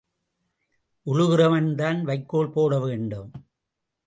[1.05, 3.31] உழுகிறவன்தான் வைக்கோல் போட வேண்டும்.